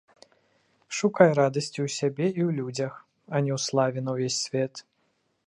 Шукай 0.99 1.29
радасці 1.39 1.79
ў 1.87 1.93
сабе 1.97 2.25
і 2.31 2.41
ў 2.47 2.51
людзях, 2.61 2.93
а 3.33 3.43
не 3.45 3.51
ў 3.57 3.59
славе 3.67 3.99
на 4.09 4.19
ўвесь 4.19 4.41
свет. 4.49 4.73